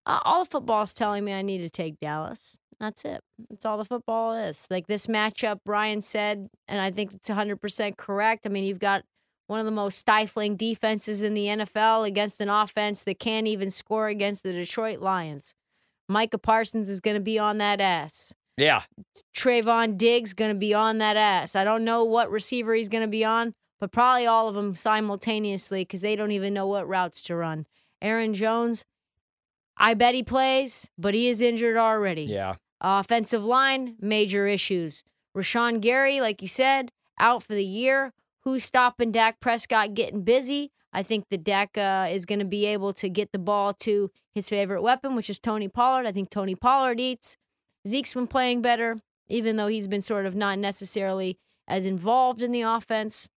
Uh, 0.06 0.19
all 0.25 0.44
the 0.44 0.50
football's 0.50 0.94
telling 0.94 1.24
me 1.24 1.33
I 1.33 1.42
need 1.42 1.59
to 1.59 1.69
take 1.69 1.98
Dallas. 2.00 2.57
That's 2.80 3.06
it. 3.06 3.21
That's 3.50 3.65
all 3.65 3.77
the 3.77 3.86
football 3.86 4.33
is. 4.33 4.68
Like 4.69 4.88
this 4.88 5.06
matchup, 5.07 5.59
Brian 5.65 6.01
said, 6.01 6.50
and 6.68 6.81
I 6.81 6.89
think 6.89 7.13
it's 7.13 7.30
100% 7.30 7.95
correct. 7.98 8.45
I 8.45 8.50
mean, 8.50 8.63
you've 8.63 8.80
got 8.80 9.03
one 9.51 9.59
of 9.59 9.65
the 9.65 9.71
most 9.71 9.98
stifling 9.98 10.56
defenses 10.56 11.21
in 11.21 11.33
the 11.33 11.48
NFL 11.48 12.07
against 12.07 12.39
an 12.39 12.48
offense 12.48 13.03
that 13.03 13.19
can't 13.19 13.48
even 13.48 13.69
score 13.69 14.07
against 14.07 14.44
the 14.44 14.53
Detroit 14.53 15.01
Lions. 15.01 15.56
Micah 16.07 16.38
Parsons 16.38 16.89
is 16.89 17.01
going 17.01 17.15
to 17.15 17.21
be 17.21 17.38
on 17.38 17.57
that 17.57 17.81
ass. 17.81 18.33
Yeah. 18.56 18.83
Trevon 19.36 19.98
Diggs 19.98 20.33
going 20.33 20.53
to 20.53 20.57
be 20.57 20.74
on 20.74 21.00
that 21.00 21.18
ass. 21.18 21.53
I 21.57 21.65
don't 21.65 21.83
know 21.83 22.06
what 22.06 22.31
receiver 22.31 22.74
he's 22.74 22.88
going 22.88 23.03
to 23.03 23.09
be 23.09 23.25
on, 23.25 23.53
but 23.81 23.92
probably 23.92 24.25
all 24.25 24.48
of 24.48 24.56
them 24.56 24.74
simultaneously 24.74 25.81
because 25.81 26.00
they 26.00 26.15
don't 26.15 26.31
even 26.31 26.53
know 26.53 26.68
what 26.68 26.88
routes 26.88 27.21
to 27.24 27.36
run. 27.36 27.65
Aaron 28.01 28.33
Jones, 28.33 28.86
I 29.75 29.95
bet 29.95 30.15
he 30.15 30.24
plays, 30.24 30.89
but 30.98 31.13
he 31.13 31.27
is 31.27 31.42
injured 31.42 31.75
already. 31.75 32.24
Yeah. 32.24 32.56
Offensive 32.80 33.44
line, 33.44 33.98
major 34.00 34.48
issues. 34.48 35.03
Rashan 35.36 35.81
Gary, 35.81 36.21
like 36.21 36.42
you 36.42 36.48
said, 36.48 36.89
out 37.19 37.44
for 37.44 37.53
the 37.53 37.65
year. 37.65 38.13
Who's 38.43 38.63
stopping 38.63 39.11
Dak 39.11 39.39
Prescott 39.39 39.93
getting 39.93 40.23
busy? 40.23 40.71
I 40.93 41.03
think 41.03 41.25
that 41.29 41.43
Dak 41.43 41.77
uh, 41.77 42.07
is 42.11 42.25
going 42.25 42.39
to 42.39 42.45
be 42.45 42.65
able 42.65 42.91
to 42.93 43.07
get 43.09 43.31
the 43.31 43.39
ball 43.39 43.73
to 43.75 44.11
his 44.33 44.49
favorite 44.49 44.81
weapon, 44.81 45.15
which 45.15 45.29
is 45.29 45.39
Tony 45.39 45.67
Pollard. 45.67 46.05
I 46.05 46.11
think 46.11 46.29
Tony 46.29 46.55
Pollard 46.55 46.99
eats. 46.99 47.38
Zeke's 47.88 48.13
been 48.13 48.27
playing 48.27 48.61
better, 48.61 49.01
even 49.29 49.55
though 49.55 49.67
he's 49.67 49.88
been 49.88 50.01
sort 50.01 50.25
of 50.25 50.35
not 50.35 50.59
necessarily 50.59 51.38
as 51.67 51.85
involved 51.85 52.41
in 52.41 52.51
the 52.51 52.61
offense. 52.61 53.29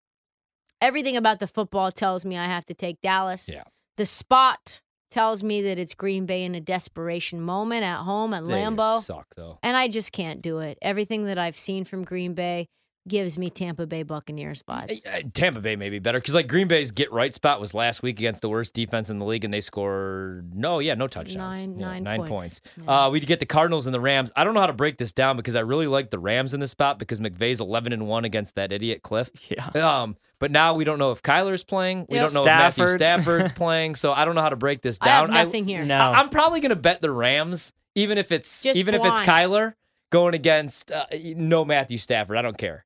Everything 0.80 1.16
about 1.16 1.38
the 1.38 1.46
football 1.46 1.90
tells 1.92 2.24
me 2.24 2.36
I 2.36 2.46
have 2.46 2.64
to 2.66 2.74
take 2.74 3.00
Dallas. 3.00 3.48
Yeah. 3.52 3.62
The 3.96 4.06
spot 4.06 4.80
tells 5.10 5.42
me 5.44 5.62
that 5.62 5.78
it's 5.78 5.94
Green 5.94 6.26
Bay 6.26 6.42
in 6.42 6.54
a 6.56 6.60
desperation 6.60 7.40
moment 7.40 7.84
at 7.84 7.98
home 7.98 8.34
at 8.34 8.44
They 8.44 8.52
Lambeau. 8.54 9.00
suck 9.00 9.26
though. 9.36 9.58
And 9.62 9.76
I 9.76 9.86
just 9.86 10.10
can't 10.12 10.42
do 10.42 10.58
it. 10.58 10.76
Everything 10.82 11.24
that 11.26 11.38
I've 11.38 11.56
seen 11.56 11.84
from 11.84 12.04
Green 12.04 12.34
Bay 12.34 12.68
gives 13.06 13.36
me 13.36 13.50
Tampa 13.50 13.86
Bay 13.86 14.02
Buccaneers 14.02 14.62
vibes. 14.62 15.02
Tampa 15.34 15.60
Bay 15.60 15.76
may 15.76 15.90
be 15.90 15.98
better 15.98 16.18
because 16.18 16.34
like 16.34 16.48
Green 16.48 16.68
Bay's 16.68 16.90
get 16.90 17.12
right 17.12 17.32
spot 17.34 17.60
was 17.60 17.74
last 17.74 18.02
week 18.02 18.18
against 18.18 18.40
the 18.42 18.48
worst 18.48 18.74
defense 18.74 19.10
in 19.10 19.18
the 19.18 19.24
league, 19.24 19.44
and 19.44 19.52
they 19.52 19.60
scored 19.60 20.54
no, 20.54 20.78
yeah, 20.78 20.94
no 20.94 21.06
touchdowns, 21.06 21.68
Nine- 21.68 21.78
Yeah, 21.78 21.86
nine 21.86 22.02
nine 22.02 22.18
points. 22.20 22.30
points. 22.30 22.60
Yeah. 22.84 23.06
Uh, 23.06 23.10
we 23.10 23.20
get 23.20 23.40
the 23.40 23.46
Cardinals 23.46 23.86
and 23.86 23.94
the 23.94 24.00
Rams. 24.00 24.32
I 24.36 24.44
don't 24.44 24.54
know 24.54 24.60
how 24.60 24.66
to 24.66 24.72
break 24.72 24.96
this 24.98 25.12
down 25.12 25.36
because 25.36 25.54
I 25.54 25.60
really 25.60 25.86
like 25.86 26.10
the 26.10 26.18
Rams 26.18 26.54
in 26.54 26.60
this 26.60 26.70
spot 26.70 26.98
because 26.98 27.20
McVay's 27.20 27.60
eleven 27.60 27.92
and 27.92 28.06
one 28.06 28.24
against 28.24 28.54
that 28.54 28.72
idiot 28.72 29.02
Cliff. 29.02 29.30
Yeah. 29.50 30.02
Um, 30.02 30.16
but 30.38 30.50
now 30.50 30.74
we 30.74 30.84
don't 30.84 30.98
know 30.98 31.12
if 31.12 31.22
Kyler's 31.22 31.64
playing. 31.64 32.06
We 32.08 32.16
Yep. 32.16 32.24
don't 32.26 32.34
know 32.34 32.40
if 32.40 32.46
Matthew 32.46 32.86
Stafford's 32.88 33.52
playing. 33.62 33.94
So 33.94 34.12
I 34.12 34.24
don't 34.24 34.34
know 34.34 34.40
how 34.42 34.48
to 34.48 34.56
break 34.56 34.82
this 34.82 34.98
down. 34.98 35.08
I 35.08 35.16
have 35.18 35.26
down. 35.28 35.34
nothing 35.36 35.64
here. 35.64 35.84
No. 35.84 35.96
I, 35.98 36.20
am 36.20 36.28
probably 36.28 36.60
gonna 36.60 36.74
bet 36.76 37.00
the 37.02 37.10
Rams, 37.10 37.72
even 37.94 38.18
if 38.18 38.32
it's 38.32 38.62
Just 38.62 38.78
even 38.78 38.94
if 38.94 39.04
it's. 39.04 39.20
Kyler 39.20 39.74
going 40.10 40.34
against 40.34 40.90
uh, 40.92 41.06
no 41.36 41.64
Matthew 41.64 41.98
Stafford. 41.98 42.36
I 42.36 42.42
don't 42.42 42.56
care. 42.58 42.84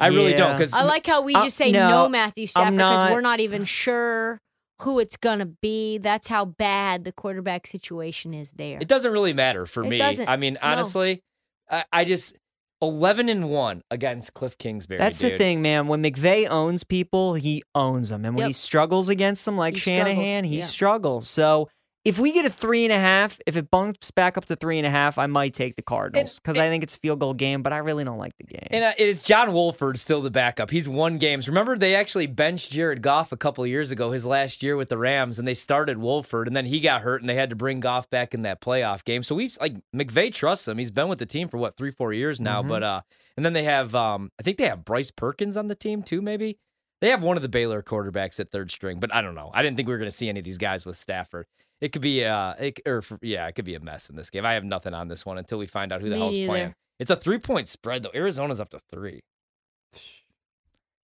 I 0.00 0.08
really 0.08 0.32
don't 0.34 0.56
because 0.56 0.72
I 0.72 0.82
like 0.82 1.06
how 1.06 1.22
we 1.22 1.34
Uh, 1.34 1.44
just 1.44 1.56
say 1.56 1.70
no, 1.70 1.88
no, 1.88 2.08
Matthew 2.08 2.46
Stafford 2.46 2.74
because 2.76 3.12
we're 3.12 3.20
not 3.20 3.40
even 3.40 3.64
sure 3.64 4.40
who 4.82 4.98
it's 4.98 5.16
gonna 5.16 5.46
be. 5.46 5.98
That's 5.98 6.28
how 6.28 6.44
bad 6.46 7.04
the 7.04 7.12
quarterback 7.12 7.66
situation 7.66 8.32
is 8.34 8.50
there. 8.52 8.78
It 8.80 8.88
doesn't 8.88 9.12
really 9.12 9.32
matter 9.34 9.66
for 9.66 9.84
It 9.84 9.88
me. 9.90 9.98
doesn't. 9.98 10.28
I 10.28 10.36
mean, 10.36 10.54
No. 10.54 10.60
honestly, 10.68 11.22
I, 11.70 11.84
I 11.92 12.04
just 12.04 12.34
eleven 12.82 13.28
and 13.28 13.50
one 13.50 13.82
against 13.90 14.32
Cliff 14.32 14.56
Kingsbury. 14.56 14.96
That's 14.98 15.18
the 15.18 15.36
thing, 15.36 15.60
man. 15.60 15.86
When 15.86 16.02
McVay 16.02 16.48
owns 16.48 16.82
people, 16.82 17.34
he 17.34 17.62
owns 17.74 18.08
them. 18.08 18.24
And 18.24 18.34
when 18.34 18.44
Yep. 18.44 18.48
he 18.48 18.52
struggles 18.54 19.10
against 19.10 19.44
them, 19.44 19.58
like 19.58 19.74
He 19.74 19.80
struggles, 19.80 20.08
Shanahan, 20.08 20.44
he 20.44 20.58
yeah. 20.60 20.64
struggles. 20.64 21.28
So 21.28 21.68
if 22.02 22.18
we 22.18 22.32
get 22.32 22.46
a 22.46 22.50
three 22.50 22.84
and 22.84 22.92
a 22.92 22.98
half, 22.98 23.38
if 23.46 23.56
it 23.56 23.70
bumps 23.70 24.10
back 24.10 24.38
up 24.38 24.46
to 24.46 24.56
three 24.56 24.78
and 24.78 24.86
a 24.86 24.90
half, 24.90 25.18
I 25.18 25.26
might 25.26 25.52
take 25.52 25.76
the 25.76 25.82
Cardinals 25.82 26.38
because 26.38 26.56
I 26.56 26.68
think 26.70 26.82
it's 26.82 26.96
a 26.96 26.98
field 26.98 27.20
goal 27.20 27.34
game, 27.34 27.62
but 27.62 27.74
I 27.74 27.78
really 27.78 28.04
don't 28.04 28.16
like 28.16 28.32
the 28.38 28.44
game. 28.44 28.66
And 28.70 28.84
uh, 28.84 28.92
it 28.96 29.06
is 29.06 29.22
John 29.22 29.52
Wolford 29.52 29.98
still 29.98 30.22
the 30.22 30.30
backup. 30.30 30.70
He's 30.70 30.88
won 30.88 31.18
games. 31.18 31.46
Remember, 31.46 31.76
they 31.76 31.94
actually 31.94 32.26
benched 32.26 32.72
Jared 32.72 33.02
Goff 33.02 33.32
a 33.32 33.36
couple 33.36 33.64
of 33.64 33.68
years 33.68 33.92
ago, 33.92 34.12
his 34.12 34.24
last 34.24 34.62
year 34.62 34.76
with 34.76 34.88
the 34.88 34.96
Rams, 34.96 35.38
and 35.38 35.46
they 35.46 35.52
started 35.52 35.98
Wolford, 35.98 36.46
and 36.46 36.56
then 36.56 36.64
he 36.64 36.80
got 36.80 37.02
hurt, 37.02 37.20
and 37.20 37.28
they 37.28 37.34
had 37.34 37.50
to 37.50 37.56
bring 37.56 37.80
Goff 37.80 38.08
back 38.08 38.32
in 38.32 38.42
that 38.42 38.62
playoff 38.62 39.04
game. 39.04 39.22
So 39.22 39.34
we've 39.34 39.56
like 39.60 39.74
McVay 39.94 40.32
trusts 40.32 40.66
him. 40.66 40.78
He's 40.78 40.90
been 40.90 41.08
with 41.08 41.18
the 41.18 41.26
team 41.26 41.48
for 41.48 41.58
what 41.58 41.76
three, 41.76 41.90
four 41.90 42.14
years 42.14 42.40
now. 42.40 42.62
Mhm. 42.62 42.68
But 42.68 42.82
uh, 42.82 43.00
and 43.36 43.44
then 43.44 43.52
they 43.52 43.64
have, 43.64 43.94
um, 43.94 44.32
I 44.40 44.42
think 44.42 44.56
they 44.56 44.68
have 44.68 44.86
Bryce 44.86 45.10
Perkins 45.10 45.58
on 45.58 45.66
the 45.68 45.74
team 45.74 46.02
too. 46.02 46.22
Maybe 46.22 46.58
they 47.02 47.10
have 47.10 47.22
one 47.22 47.36
of 47.36 47.42
the 47.42 47.48
Baylor 47.48 47.82
quarterbacks 47.82 48.40
at 48.40 48.50
third 48.50 48.70
string, 48.70 49.00
but 49.00 49.14
I 49.14 49.20
don't 49.20 49.34
know. 49.34 49.50
I 49.52 49.62
didn't 49.62 49.76
think 49.76 49.86
we 49.88 49.92
were 49.94 49.98
going 49.98 50.10
to 50.10 50.16
see 50.16 50.28
any 50.30 50.40
of 50.40 50.44
these 50.44 50.58
guys 50.58 50.86
with 50.86 50.96
Stafford. 50.96 51.46
It 51.80 51.92
could 51.92 52.02
be, 52.02 52.24
uh, 52.24 52.54
it, 52.58 52.80
or 52.86 53.02
yeah, 53.22 53.46
it 53.46 53.52
could 53.52 53.64
be 53.64 53.74
a 53.74 53.80
mess 53.80 54.10
in 54.10 54.16
this 54.16 54.28
game. 54.30 54.44
I 54.44 54.52
have 54.54 54.64
nothing 54.64 54.92
on 54.92 55.08
this 55.08 55.24
one 55.24 55.38
until 55.38 55.58
we 55.58 55.66
find 55.66 55.92
out 55.92 56.02
who 56.02 56.08
the 56.08 56.16
Me 56.16 56.20
hell's 56.20 56.36
neither. 56.36 56.48
playing. 56.48 56.74
It's 56.98 57.10
a 57.10 57.16
three 57.16 57.38
point 57.38 57.68
spread 57.68 58.02
though. 58.02 58.10
Arizona's 58.14 58.60
up 58.60 58.68
to 58.70 58.78
three. 58.90 59.20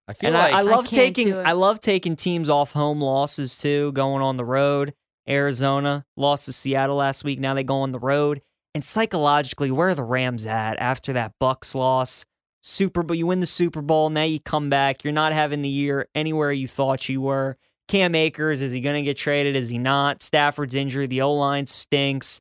I 0.07 0.13
feel 0.13 0.27
and 0.29 0.37
like 0.37 0.53
I, 0.53 0.59
I 0.59 0.61
love 0.61 0.85
can't 0.85 1.15
taking. 1.15 1.37
I 1.37 1.51
love 1.51 1.79
taking 1.79 2.15
teams 2.15 2.49
off 2.49 2.71
home 2.71 3.01
losses 3.01 3.57
too, 3.57 3.91
going 3.91 4.21
on 4.21 4.35
the 4.37 4.45
road. 4.45 4.93
Arizona 5.27 6.05
lost 6.17 6.45
to 6.45 6.53
Seattle 6.53 6.95
last 6.95 7.23
week. 7.23 7.39
Now 7.39 7.53
they 7.53 7.63
go 7.63 7.77
on 7.77 7.91
the 7.91 7.99
road. 7.99 8.41
And 8.73 8.83
psychologically, 8.83 9.69
where 9.69 9.89
are 9.89 9.95
the 9.95 10.03
Rams 10.03 10.45
at 10.45 10.79
after 10.79 11.13
that 11.13 11.33
Bucks 11.39 11.75
loss? 11.75 12.25
Super 12.61 13.03
Bowl, 13.03 13.15
you 13.15 13.27
win 13.27 13.39
the 13.39 13.45
Super 13.45 13.81
Bowl. 13.81 14.09
Now 14.09 14.23
you 14.23 14.39
come 14.39 14.69
back. 14.69 15.03
You're 15.03 15.13
not 15.13 15.33
having 15.33 15.61
the 15.61 15.69
year 15.69 16.07
anywhere 16.15 16.51
you 16.51 16.67
thought 16.67 17.09
you 17.09 17.21
were. 17.21 17.57
Cam 17.91 18.15
Akers, 18.15 18.61
is 18.61 18.71
he 18.71 18.79
going 18.79 18.95
to 18.95 19.01
get 19.01 19.17
traded? 19.17 19.57
Is 19.57 19.67
he 19.67 19.77
not? 19.77 20.21
Stafford's 20.21 20.75
injury. 20.75 21.07
The 21.07 21.23
O 21.23 21.33
line 21.33 21.67
stinks. 21.67 22.39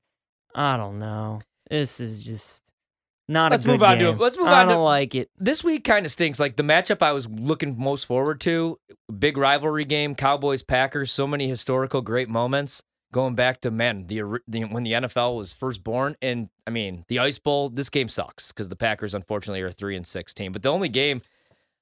I 0.54 0.76
don't 0.76 1.00
know. 1.00 1.40
This 1.69 1.99
is 1.99 2.25
just 2.25 2.62
not 3.26 3.52
a 3.52 3.59
good 3.59 3.59
one. 3.59 3.59
Let's 3.59 3.64
a 3.64 3.66
good 3.66 3.73
move 3.73 3.83
on 3.83 3.99
to 3.99 4.09
it. 4.11 4.19
Let's 4.23 4.38
move 4.38 4.47
I 4.47 4.62
on 4.62 4.69
I 4.69 4.73
don't 4.73 4.85
like 4.85 5.16
it. 5.16 5.28
This 5.38 5.64
week 5.64 5.83
kind 5.83 6.07
of 6.07 6.12
stinks. 6.12 6.38
Like 6.38 6.54
the 6.54 6.62
matchup 6.62 7.02
I 7.02 7.11
was 7.11 7.28
looking 7.28 7.76
most 7.76 8.04
forward 8.04 8.40
to, 8.42 8.78
big 9.19 9.37
rivalry 9.37 9.85
game, 9.85 10.14
Cowboys 10.14 10.62
Packers. 10.62 11.11
So 11.11 11.26
many 11.26 11.49
historical 11.49 12.00
great 12.00 12.28
moments 12.28 12.85
going 13.12 13.35
back 13.35 13.61
to 13.62 13.73
man 13.73 14.07
the, 14.07 14.23
the 14.47 14.62
when 14.66 14.85
the 14.85 14.92
NFL 14.92 15.37
was 15.37 15.52
first 15.52 15.83
born. 15.83 16.14
And 16.23 16.49
I 16.64 16.71
mean 16.71 17.04
the 17.09 17.19
Ice 17.19 17.40
Bowl. 17.40 17.71
This 17.71 17.90
game 17.90 18.09
sucks 18.09 18.52
because 18.52 18.69
the 18.69 18.76
Packers 18.76 19.16
unfortunately 19.16 19.62
are 19.62 19.66
a 19.66 19.73
three 19.73 19.97
and 19.97 20.07
six 20.07 20.33
team. 20.33 20.52
But 20.52 20.62
the 20.62 20.71
only 20.71 20.88
game 20.88 21.23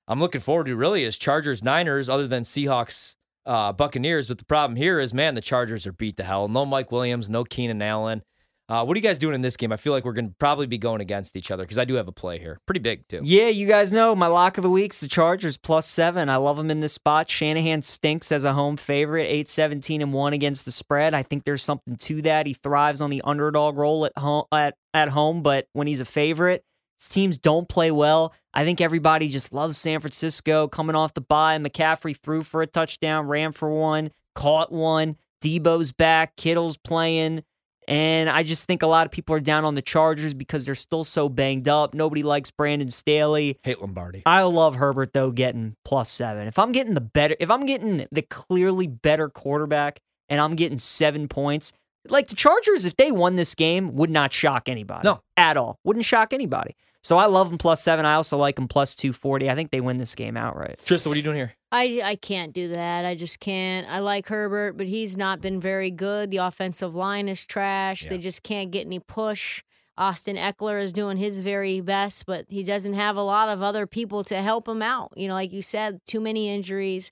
I'm 0.07 0.21
looking 0.21 0.41
forward 0.41 0.69
to 0.69 0.75
really 0.75 1.05
is 1.05 1.19
Chargers 1.19 1.63
Niners, 1.63 2.09
other 2.09 2.27
than 2.27 2.45
Seahawks 2.45 3.17
uh, 3.49 3.73
Buccaneers. 3.73 4.29
But 4.29 4.39
the 4.39 4.45
problem 4.45 4.77
here 4.77 5.01
is 5.01 5.13
man 5.13 5.35
the 5.35 5.41
Chargers 5.41 5.87
are 5.87 5.93
beat 5.93 6.17
to 6.19 6.25
hell. 6.25 6.47
No 6.49 6.65
Mike 6.65 6.93
Williams, 6.93 7.29
no 7.29 7.43
Keenan 7.43 7.83
Allen. 7.83 8.23
Uh, 8.71 8.85
what 8.85 8.95
are 8.95 8.99
you 8.99 9.03
guys 9.03 9.19
doing 9.19 9.35
in 9.35 9.41
this 9.41 9.57
game? 9.57 9.73
I 9.73 9.79
feel 9.79 9.95
like 9.95 10.05
we're 10.05 10.13
going 10.13 10.29
to 10.29 10.35
probably 10.39 10.67
be 10.67 10.77
going 10.77 11.01
against 11.01 11.37
each 11.37 11.51
other 11.51 11.63
because 11.63 11.79
I 11.79 11.87
do 11.87 11.95
have 11.95 12.07
a 12.07 12.13
play 12.13 12.39
here. 12.39 12.61
Pretty 12.67 12.81
big, 12.81 13.09
too. 13.09 13.23
Yeah, 13.25 13.49
you 13.49 13.67
guys 13.67 13.93
know 13.93 14.15
my 14.15 14.27
lock 14.27 14.59
of 14.59 14.63
the 14.63 14.69
week's 14.69 15.01
the 15.01 15.09
Chargers 15.09 15.57
plus 15.57 15.87
seven. 15.87 16.29
I 16.29 16.37
love 16.37 16.59
them 16.59 16.71
in 16.71 16.81
this 16.81 16.93
spot. 16.93 17.31
Shanahan 17.31 17.81
stinks 17.81 18.31
as 18.31 18.45
a 18.45 18.53
home 18.53 18.77
favorite, 18.77 19.25
8 19.25 19.49
17 19.49 20.03
and 20.03 20.13
1 20.13 20.33
against 20.35 20.67
the 20.67 20.71
spread. 20.71 21.15
I 21.15 21.23
think 21.23 21.45
there's 21.45 21.63
something 21.63 21.97
to 21.97 22.21
that. 22.23 22.47
He 22.47 22.53
thrives 22.53 23.01
on 23.01 23.09
the 23.09 23.23
underdog 23.25 23.79
role 23.79 24.05
at 24.05 24.19
home 24.19 24.45
at, 24.53 24.75
at 24.93 25.09
home, 25.09 25.43
but 25.43 25.67
when 25.73 25.87
he's 25.87 26.01
a 26.01 26.05
favorite, 26.05 26.63
teams 27.07 27.39
don't 27.39 27.69
play 27.69 27.91
well. 27.93 28.33
I 28.53 28.65
think 28.65 28.81
everybody 28.81 29.29
just 29.29 29.53
loves 29.53 29.79
San 29.79 30.01
Francisco 30.01 30.67
coming 30.67 30.97
off 30.97 31.15
the 31.15 31.21
bye. 31.21 31.59
McCaffrey 31.59 32.17
threw 32.17 32.43
for 32.43 32.63
a 32.63 32.67
touchdown, 32.67 33.27
ran 33.29 33.53
for 33.53 33.71
one, 33.71 34.11
caught 34.35 34.73
one. 34.73 35.17
Deebo's 35.41 35.93
back, 35.93 36.35
Kittle's 36.35 36.77
playing. 36.77 37.45
And 37.87 38.29
I 38.29 38.43
just 38.43 38.67
think 38.67 38.83
a 38.83 38.87
lot 38.87 39.07
of 39.07 39.13
people 39.13 39.35
are 39.35 39.41
down 39.41 39.65
on 39.65 39.75
the 39.75 39.81
Chargers 39.81 40.35
because 40.35 40.67
they're 40.67 40.75
still 40.75 41.05
so 41.05 41.29
banged 41.29 41.69
up. 41.69 41.95
Nobody 41.95 42.23
likes 42.23 42.51
Brandon 42.51 42.91
Staley. 42.91 43.57
Hate 43.63 43.81
Lombardi. 43.81 44.23
I 44.27 44.43
love 44.43 44.75
Herbert 44.75 45.13
though 45.15 45.31
getting 45.31 45.75
plus 45.85 46.11
seven. 46.11 46.49
If 46.49 46.59
I'm 46.59 46.73
getting 46.73 46.95
the 46.95 47.01
better, 47.01 47.35
if 47.41 47.51
I'm 47.51 47.65
getting 47.65 48.07
the 48.13 48.23
clearly 48.23 48.89
better 48.89 49.31
quarterback 49.31 50.01
and 50.29 50.39
I'm 50.39 50.51
getting 50.51 50.77
seven 50.79 51.29
points, 51.29 51.73
like 52.09 52.29
the 52.29 52.35
Chargers, 52.37 52.85
if 52.85 52.97
they 52.97 53.11
won 53.11 53.37
this 53.37 53.55
game, 53.55 53.95
would 53.95 54.11
not 54.11 54.35
shock 54.35 54.69
anybody. 54.69 55.09
No. 55.09 55.23
at 55.39 55.57
all. 55.57 55.79
Wouldn't 55.83 56.05
shock 56.05 56.35
anybody. 56.35 56.75
So 57.03 57.17
I 57.17 57.27
love 57.27 57.49
them 57.49 57.59
plus 57.59 57.83
seven. 57.83 58.05
I 58.05 58.15
also 58.15 58.37
like 58.37 58.57
them 58.57 58.69
plus 58.69 58.95
two 58.95 59.13
forty. 59.13 59.49
I 59.49 59.55
think 59.55 59.71
they 59.71 59.81
win 59.81 59.97
this 59.97 60.15
game 60.15 60.37
outright. 60.37 60.79
Trista, 60.79 61.07
what 61.07 61.15
are 61.15 61.17
you 61.17 61.23
doing 61.23 61.37
here? 61.37 61.55
I, 61.71 62.01
I 62.03 62.17
can't 62.17 62.53
do 62.53 62.69
that. 62.69 63.05
I 63.05 63.15
just 63.15 63.41
can't. 63.41 63.87
I 63.89 63.99
like 64.01 64.27
Herbert, 64.27 64.77
but 64.77 64.87
he's 64.89 65.17
not 65.17 65.41
been 65.41 65.61
very 65.61 65.91
good. 65.91 66.31
The 66.31 66.39
offensive 66.39 66.95
line 66.95 67.29
is 67.29 67.45
trash. 67.45 68.07
They 68.07 68.19
just 68.19 68.43
can't 68.43 68.71
get 68.71 68.87
any 68.87 69.01
push. 69.01 69.63
Austin 69.99 70.37
Ekeler 70.37 70.81
is 70.81 70.93
doing 70.93 71.17
his 71.17 71.41
very 71.41 71.81
best, 71.81 72.25
but 72.25 72.47
he 72.49 72.63
doesn't 72.63 72.95
have 72.95 73.17
a 73.17 73.23
lot 73.23 73.49
of 73.49 73.63
other 73.63 73.87
people 73.87 74.25
to 74.25 74.41
help 74.41 74.67
him 74.69 74.81
out. 74.81 75.13
You 75.17 75.29
know, 75.29 75.35
like 75.35 75.53
you 75.53 75.61
said, 75.61 76.01
too 76.07 76.21
many 76.21 76.49
injuries. 76.49 77.11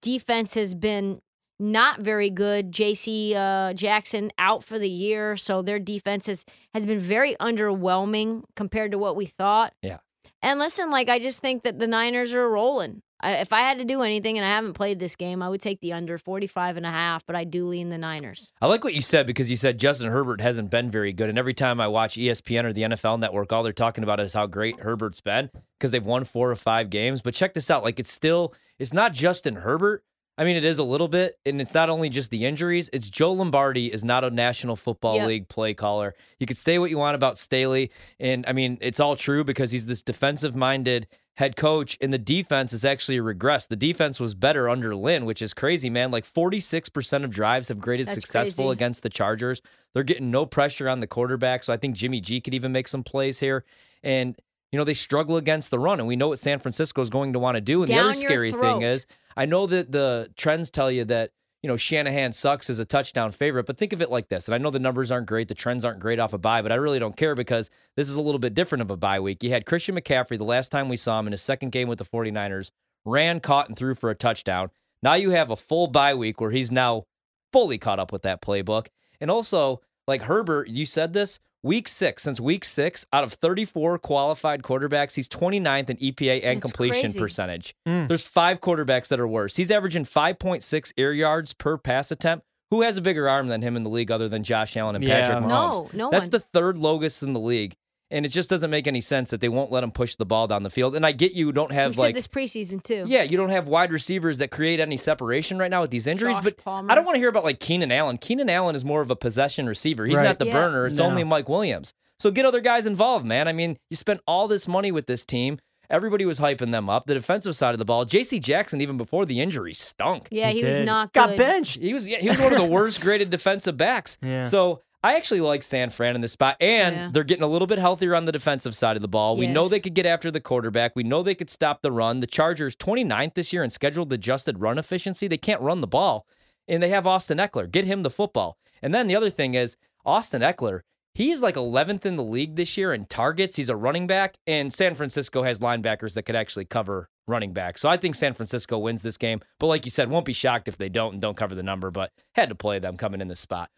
Defense 0.00 0.54
has 0.54 0.74
been 0.74 1.22
not 1.60 2.00
very 2.00 2.30
good. 2.30 2.72
JC 2.72 3.34
uh, 3.34 3.74
Jackson 3.74 4.32
out 4.38 4.64
for 4.64 4.78
the 4.78 4.88
year, 4.88 5.36
so 5.36 5.62
their 5.62 5.78
defense 5.78 6.26
has, 6.26 6.44
has 6.74 6.86
been 6.86 6.98
very 6.98 7.36
underwhelming 7.36 8.44
compared 8.56 8.92
to 8.92 8.98
what 8.98 9.14
we 9.14 9.26
thought. 9.26 9.74
Yeah. 9.82 9.98
And 10.42 10.58
listen, 10.58 10.90
like 10.90 11.08
I 11.08 11.18
just 11.18 11.40
think 11.40 11.64
that 11.64 11.78
the 11.78 11.86
Niners 11.86 12.32
are 12.32 12.48
rolling. 12.48 13.02
I, 13.22 13.34
if 13.34 13.52
I 13.52 13.60
had 13.60 13.78
to 13.78 13.84
do 13.84 14.00
anything, 14.00 14.38
and 14.38 14.44
I 14.44 14.48
haven't 14.48 14.72
played 14.72 14.98
this 14.98 15.16
game, 15.16 15.42
I 15.42 15.48
would 15.50 15.60
take 15.60 15.80
the 15.80 15.92
under 15.92 16.16
45 16.16 16.78
and 16.78 16.86
a 16.86 16.90
half, 16.90 17.26
but 17.26 17.36
I 17.36 17.44
do 17.44 17.66
lean 17.66 17.90
the 17.90 17.98
Niners. 17.98 18.52
I 18.62 18.66
like 18.66 18.82
what 18.82 18.94
you 18.94 19.02
said 19.02 19.26
because 19.26 19.50
you 19.50 19.56
said 19.56 19.78
Justin 19.78 20.10
Herbert 20.10 20.40
hasn't 20.40 20.70
been 20.70 20.90
very 20.90 21.12
good. 21.12 21.28
And 21.28 21.38
every 21.38 21.52
time 21.52 21.80
I 21.80 21.88
watch 21.88 22.14
ESPN 22.16 22.64
or 22.64 22.72
the 22.72 22.82
NFL 22.82 23.20
network, 23.20 23.52
all 23.52 23.62
they're 23.62 23.74
talking 23.74 24.04
about 24.04 24.20
is 24.20 24.32
how 24.32 24.46
great 24.46 24.80
Herbert's 24.80 25.20
been 25.20 25.50
because 25.78 25.90
they've 25.90 26.04
won 26.04 26.24
four 26.24 26.50
or 26.50 26.56
five 26.56 26.88
games. 26.88 27.20
But 27.20 27.34
check 27.34 27.52
this 27.52 27.70
out. 27.70 27.84
Like 27.84 28.00
it's 28.00 28.10
still, 28.10 28.54
it's 28.78 28.94
not 28.94 29.12
Justin 29.12 29.56
Herbert. 29.56 30.02
I 30.38 30.44
mean, 30.44 30.56
it 30.56 30.64
is 30.64 30.78
a 30.78 30.82
little 30.84 31.08
bit, 31.08 31.34
and 31.44 31.60
it's 31.60 31.74
not 31.74 31.90
only 31.90 32.08
just 32.08 32.30
the 32.30 32.46
injuries. 32.46 32.88
It's 32.92 33.10
Joe 33.10 33.32
Lombardi 33.32 33.92
is 33.92 34.04
not 34.04 34.24
a 34.24 34.30
National 34.30 34.74
Football 34.74 35.16
Yep. 35.16 35.26
League 35.28 35.48
play 35.48 35.74
caller. 35.74 36.14
You 36.38 36.46
could 36.46 36.56
say 36.56 36.78
what 36.78 36.88
you 36.90 36.96
want 36.98 37.14
about 37.14 37.36
Staley, 37.36 37.90
and 38.18 38.46
I 38.46 38.52
mean, 38.52 38.78
it's 38.80 39.00
all 39.00 39.16
true 39.16 39.44
because 39.44 39.70
he's 39.70 39.84
this 39.86 40.02
defensive-minded 40.02 41.08
head 41.36 41.56
coach, 41.56 41.96
and 42.00 42.12
the 42.12 42.18
defense 42.18 42.70
has 42.72 42.84
actually 42.84 43.18
regressed. 43.18 43.68
The 43.68 43.76
defense 43.76 44.18
was 44.20 44.34
better 44.34 44.68
under 44.68 44.94
Lynn, 44.94 45.24
which 45.26 45.42
is 45.42 45.52
crazy, 45.54 45.90
man. 45.90 46.10
Like 46.10 46.24
46% 46.24 47.24
of 47.24 47.30
drives 47.30 47.68
have 47.68 47.78
graded 47.78 48.06
That's 48.06 48.14
successful 48.14 48.66
crazy. 48.66 48.72
against 48.72 49.02
the 49.02 49.08
Chargers. 49.10 49.60
They're 49.94 50.02
getting 50.04 50.30
no 50.30 50.46
pressure 50.46 50.88
on 50.88 51.00
the 51.00 51.06
quarterback, 51.06 51.64
so 51.64 51.72
I 51.72 51.76
think 51.76 51.96
Jimmy 51.96 52.20
G 52.20 52.40
could 52.40 52.54
even 52.54 52.72
make 52.72 52.88
some 52.88 53.02
plays 53.04 53.40
here. 53.40 53.64
And 54.02 54.36
you 54.72 54.78
know, 54.78 54.84
they 54.84 54.94
struggle 54.94 55.36
against 55.36 55.70
the 55.70 55.78
run, 55.78 55.98
and 55.98 56.06
we 56.06 56.16
know 56.16 56.28
what 56.28 56.38
San 56.38 56.60
Francisco 56.60 57.02
is 57.02 57.10
going 57.10 57.32
to 57.32 57.38
want 57.38 57.56
to 57.56 57.60
do. 57.60 57.82
And 57.82 57.90
the 57.90 57.98
other 57.98 58.14
scary 58.14 58.52
thing 58.52 58.82
is, 58.82 59.06
I 59.36 59.46
know 59.46 59.66
that 59.66 59.90
the 59.90 60.30
trends 60.36 60.70
tell 60.70 60.90
you 60.90 61.04
that, 61.06 61.30
you 61.62 61.68
know, 61.68 61.76
Shanahan 61.76 62.32
sucks 62.32 62.70
as 62.70 62.78
a 62.78 62.84
touchdown 62.84 63.32
favorite, 63.32 63.66
but 63.66 63.76
think 63.76 63.92
of 63.92 64.00
it 64.00 64.10
like 64.10 64.28
this. 64.28 64.46
And 64.48 64.54
I 64.54 64.58
know 64.58 64.70
the 64.70 64.78
numbers 64.78 65.10
aren't 65.10 65.26
great, 65.26 65.48
the 65.48 65.54
trends 65.54 65.84
aren't 65.84 65.98
great 65.98 66.18
off 66.18 66.32
a 66.32 66.38
bye, 66.38 66.62
but 66.62 66.72
I 66.72 66.76
really 66.76 66.98
don't 66.98 67.16
care 67.16 67.34
because 67.34 67.68
this 67.96 68.08
is 68.08 68.14
a 68.14 68.22
little 68.22 68.38
bit 68.38 68.54
different 68.54 68.82
of 68.82 68.90
a 68.90 68.96
bye 68.96 69.20
week. 69.20 69.42
You 69.42 69.50
had 69.50 69.66
Christian 69.66 69.96
McCaffrey 69.96 70.38
the 70.38 70.44
last 70.44 70.70
time 70.70 70.88
we 70.88 70.96
saw 70.96 71.18
him 71.18 71.26
in 71.26 71.32
his 71.32 71.42
second 71.42 71.70
game 71.70 71.88
with 71.88 71.98
the 71.98 72.04
49ers, 72.04 72.70
ran, 73.04 73.40
caught, 73.40 73.68
and 73.68 73.76
threw 73.76 73.94
for 73.94 74.08
a 74.08 74.14
touchdown. 74.14 74.70
Now 75.02 75.14
you 75.14 75.30
have 75.30 75.50
a 75.50 75.56
full 75.56 75.86
bye 75.86 76.14
week 76.14 76.40
where 76.40 76.50
he's 76.50 76.70
now 76.70 77.04
fully 77.52 77.78
caught 77.78 77.98
up 77.98 78.12
with 78.12 78.22
that 78.22 78.40
playbook. 78.40 78.86
And 79.20 79.30
also, 79.30 79.80
like 80.06 80.22
Herbert, 80.22 80.68
you 80.68 80.86
said 80.86 81.12
this 81.12 81.40
week 81.62 81.88
six, 81.88 82.22
since 82.22 82.40
week 82.40 82.64
six, 82.64 83.06
out 83.12 83.24
of 83.24 83.32
34 83.34 83.98
qualified 83.98 84.62
quarterbacks, 84.62 85.14
he's 85.14 85.28
29th 85.28 85.90
in 85.90 85.96
EPA 85.98 86.40
and 86.44 86.60
That's 86.60 86.72
completion 86.72 87.02
crazy. 87.02 87.20
percentage. 87.20 87.74
Mm. 87.86 88.08
There's 88.08 88.26
five 88.26 88.60
quarterbacks 88.60 89.08
that 89.08 89.20
are 89.20 89.28
worse. 89.28 89.56
He's 89.56 89.70
averaging 89.70 90.04
5.6 90.04 90.92
air 90.98 91.12
yards 91.12 91.52
per 91.54 91.76
pass 91.78 92.10
attempt. 92.10 92.44
Who 92.70 92.82
has 92.82 92.96
a 92.96 93.02
bigger 93.02 93.28
arm 93.28 93.48
than 93.48 93.62
him 93.62 93.76
in 93.76 93.82
the 93.82 93.90
league 93.90 94.12
other 94.12 94.28
than 94.28 94.44
Josh 94.44 94.76
Allen 94.76 94.94
and 94.94 95.02
Yeah. 95.04 95.22
Patrick 95.28 95.44
Mahomes? 95.44 95.48
No, 95.48 95.90
no 95.92 96.10
That's 96.10 96.26
one. 96.26 96.30
the 96.30 96.38
third 96.38 96.78
lowest 96.78 97.20
in 97.24 97.32
the 97.32 97.40
league. 97.40 97.74
And 98.12 98.26
it 98.26 98.30
just 98.30 98.50
doesn't 98.50 98.70
make 98.70 98.88
any 98.88 99.00
sense 99.00 99.30
that 99.30 99.40
they 99.40 99.48
won't 99.48 99.70
let 99.70 99.84
him 99.84 99.92
push 99.92 100.16
the 100.16 100.26
ball 100.26 100.48
down 100.48 100.64
the 100.64 100.70
field. 100.70 100.96
And 100.96 101.06
I 101.06 101.12
get 101.12 101.32
you 101.32 101.52
don't 101.52 101.70
have 101.70 101.94
said 101.94 102.02
like 102.02 102.14
this 102.16 102.26
preseason 102.26 102.82
too. 102.82 103.04
yeah, 103.06 103.22
you 103.22 103.36
don't 103.36 103.50
have 103.50 103.68
wide 103.68 103.92
receivers 103.92 104.38
that 104.38 104.50
create 104.50 104.80
any 104.80 104.96
separation 104.96 105.58
right 105.58 105.70
now 105.70 105.82
with 105.82 105.90
these 105.92 106.06
injuries. 106.08 106.36
Josh 106.38 106.44
but 106.44 106.56
Palmer. 106.56 106.90
I 106.90 106.96
don't 106.96 107.04
want 107.04 107.14
to 107.14 107.20
hear 107.20 107.28
about 107.28 107.44
like 107.44 107.60
Keenan 107.60 107.92
Allen. 107.92 108.18
Keenan 108.18 108.50
Allen 108.50 108.74
is 108.74 108.84
more 108.84 109.00
of 109.00 109.10
a 109.10 109.16
possession 109.16 109.66
receiver. 109.66 110.06
He's 110.06 110.16
Right. 110.18 110.24
not 110.24 110.38
the 110.40 110.46
Yeah. 110.46 110.52
burner. 110.54 110.86
It's 110.88 110.98
No. 110.98 111.04
only 111.06 111.22
Mike 111.22 111.48
Williams. 111.48 111.92
So 112.18 112.30
get 112.32 112.44
other 112.44 112.60
guys 112.60 112.84
involved, 112.84 113.24
man. 113.24 113.46
I 113.46 113.52
mean, 113.52 113.76
you 113.90 113.96
spent 113.96 114.20
all 114.26 114.48
this 114.48 114.66
money 114.66 114.90
with 114.90 115.06
this 115.06 115.24
team. 115.24 115.58
Everybody 115.88 116.24
was 116.24 116.38
hyping 116.38 116.70
them 116.70 116.88
up. 116.90 117.06
The 117.06 117.14
defensive 117.14 117.56
side 117.56 117.74
of 117.74 117.78
the 117.78 117.84
ball, 117.84 118.04
J.C. 118.04 118.38
Jackson, 118.38 118.80
even 118.80 118.96
before 118.96 119.24
the 119.26 119.40
injury, 119.40 119.72
stunk. 119.74 120.28
Yeah, 120.30 120.50
he, 120.50 120.64
was 120.64 120.76
did. 120.76 120.86
not 120.86 121.12
good. 121.12 121.20
Got 121.20 121.36
benched. 121.36 121.78
He 121.80 121.92
was 121.94 122.06
yeah, 122.06 122.18
he 122.18 122.28
was 122.28 122.38
one 122.40 122.52
of 122.52 122.58
the 122.60 122.66
worst 122.66 123.00
graded 123.00 123.30
defensive 123.30 123.76
backs. 123.76 124.18
Yeah. 124.22 124.44
So 124.44 124.82
I 125.02 125.16
actually 125.16 125.40
like 125.40 125.62
San 125.62 125.88
Fran 125.90 126.14
in 126.14 126.20
this 126.20 126.32
spot, 126.32 126.56
and 126.60 126.94
Yeah. 126.94 127.10
they're 127.12 127.24
getting 127.24 127.42
a 127.42 127.46
little 127.48 127.66
bit 127.66 127.78
healthier 127.78 128.14
on 128.14 128.26
the 128.26 128.32
defensive 128.32 128.74
side 128.74 128.96
of 128.96 129.02
the 129.02 129.08
ball. 129.08 129.36
We 129.36 129.46
know 129.46 129.66
they 129.66 129.80
could 129.80 129.94
get 129.94 130.04
after 130.04 130.30
the 130.30 130.40
quarterback. 130.40 130.92
We 130.94 131.02
know 131.04 131.22
they 131.22 131.34
could 131.34 131.48
stop 131.48 131.80
the 131.80 131.90
run. 131.90 132.20
The 132.20 132.26
Chargers 132.26 132.76
29th 132.76 133.34
this 133.34 133.52
year 133.52 133.62
in 133.64 133.70
scheduled 133.70 134.12
adjusted 134.12 134.60
run 134.60 134.76
efficiency. 134.78 135.26
They 135.26 135.38
can't 135.38 135.62
run 135.62 135.80
the 135.80 135.86
ball, 135.86 136.26
and 136.68 136.82
they 136.82 136.90
have 136.90 137.06
Austin 137.06 137.38
Ekeler. 137.38 137.70
Get 137.70 137.86
him 137.86 138.02
the 138.02 138.10
football. 138.10 138.58
And 138.82 138.92
then 138.94 139.06
the 139.06 139.16
other 139.16 139.30
thing 139.30 139.54
is 139.54 139.76
Austin 140.04 140.42
Ekeler. 140.42 140.80
He's 141.14 141.42
like 141.42 141.56
11th 141.56 142.04
in 142.06 142.16
the 142.16 142.22
league 142.22 142.56
this 142.56 142.76
year 142.76 142.92
in 142.92 143.06
targets. 143.06 143.56
He's 143.56 143.68
a 143.70 143.76
running 143.76 144.06
back, 144.06 144.36
and 144.46 144.70
San 144.72 144.94
Francisco 144.94 145.42
has 145.44 145.60
linebackers 145.60 146.12
that 146.14 146.22
could 146.22 146.36
actually 146.36 146.66
cover 146.66 147.08
running 147.26 147.52
back. 147.54 147.78
So 147.78 147.88
I 147.88 147.96
think 147.96 148.14
San 148.16 148.34
Francisco 148.34 148.78
wins 148.78 149.00
this 149.02 149.16
game. 149.16 149.40
But 149.58 149.68
like 149.68 149.86
you 149.86 149.90
said, 149.90 150.10
won't 150.10 150.26
be 150.26 150.32
shocked 150.34 150.68
if 150.68 150.76
they 150.76 150.88
don't 150.90 151.14
and 151.14 151.22
don't 151.22 151.36
cover 151.36 151.54
the 151.54 151.62
number. 151.62 151.90
But 151.90 152.10
had 152.34 152.50
to 152.50 152.54
play 152.54 152.78
them 152.80 152.96
coming 152.98 153.20
in 153.22 153.28
this 153.28 153.40
spot. 153.40 153.70